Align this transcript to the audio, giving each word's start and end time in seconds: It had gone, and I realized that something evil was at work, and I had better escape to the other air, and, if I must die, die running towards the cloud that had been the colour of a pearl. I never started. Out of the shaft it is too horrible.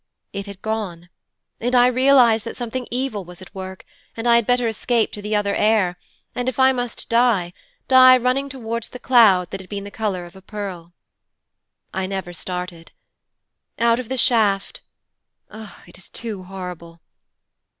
It 0.33 0.47
had 0.47 0.63
gone, 0.63 1.09
and 1.59 1.75
I 1.75 1.85
realized 1.85 2.43
that 2.47 2.55
something 2.55 2.87
evil 2.89 3.23
was 3.23 3.39
at 3.39 3.53
work, 3.53 3.85
and 4.17 4.25
I 4.27 4.37
had 4.37 4.47
better 4.47 4.67
escape 4.67 5.11
to 5.11 5.21
the 5.21 5.35
other 5.35 5.53
air, 5.53 5.95
and, 6.33 6.49
if 6.49 6.57
I 6.57 6.71
must 6.71 7.07
die, 7.07 7.53
die 7.87 8.17
running 8.17 8.49
towards 8.49 8.89
the 8.89 8.97
cloud 8.97 9.51
that 9.51 9.61
had 9.61 9.69
been 9.69 9.83
the 9.83 9.91
colour 9.91 10.25
of 10.25 10.35
a 10.35 10.41
pearl. 10.41 10.93
I 11.93 12.07
never 12.07 12.33
started. 12.33 12.93
Out 13.77 13.99
of 13.99 14.09
the 14.09 14.17
shaft 14.17 14.81
it 15.53 15.99
is 15.99 16.09
too 16.09 16.41
horrible. 16.45 16.99